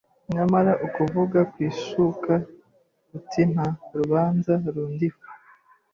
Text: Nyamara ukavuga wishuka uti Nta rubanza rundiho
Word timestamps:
Nyamara 0.33 0.71
ukavuga 0.87 1.39
wishuka 1.53 2.33
uti 3.17 3.41
Nta 3.51 3.67
rubanza 3.95 4.53
rundiho 4.73 5.21